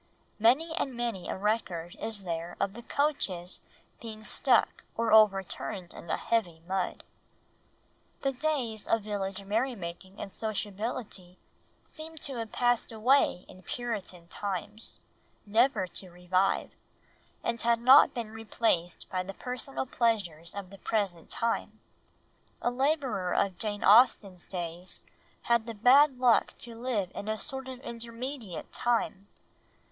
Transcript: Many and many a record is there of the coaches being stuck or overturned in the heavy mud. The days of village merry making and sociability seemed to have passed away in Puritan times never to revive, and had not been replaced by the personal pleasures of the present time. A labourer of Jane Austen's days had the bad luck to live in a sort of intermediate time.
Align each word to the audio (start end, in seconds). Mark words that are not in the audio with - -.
Many 0.39 0.73
and 0.77 0.95
many 0.95 1.29
a 1.29 1.37
record 1.37 1.95
is 2.01 2.23
there 2.23 2.57
of 2.59 2.73
the 2.73 2.81
coaches 2.81 3.61
being 4.01 4.23
stuck 4.23 4.83
or 4.97 5.13
overturned 5.13 5.93
in 5.93 6.07
the 6.07 6.17
heavy 6.17 6.59
mud. 6.67 7.03
The 8.23 8.31
days 8.31 8.87
of 8.87 9.03
village 9.03 9.43
merry 9.43 9.75
making 9.75 10.19
and 10.19 10.33
sociability 10.33 11.37
seemed 11.85 12.19
to 12.21 12.37
have 12.37 12.51
passed 12.51 12.91
away 12.91 13.45
in 13.47 13.61
Puritan 13.61 14.27
times 14.27 15.01
never 15.45 15.85
to 15.85 16.09
revive, 16.09 16.71
and 17.43 17.61
had 17.61 17.79
not 17.79 18.15
been 18.15 18.31
replaced 18.31 19.07
by 19.11 19.21
the 19.21 19.35
personal 19.35 19.85
pleasures 19.85 20.55
of 20.55 20.71
the 20.71 20.79
present 20.79 21.29
time. 21.29 21.79
A 22.59 22.71
labourer 22.71 23.33
of 23.35 23.59
Jane 23.59 23.83
Austen's 23.83 24.47
days 24.47 25.03
had 25.43 25.67
the 25.67 25.75
bad 25.75 26.17
luck 26.17 26.55
to 26.57 26.73
live 26.73 27.11
in 27.13 27.27
a 27.27 27.37
sort 27.37 27.67
of 27.67 27.79
intermediate 27.81 28.71
time. 28.71 29.27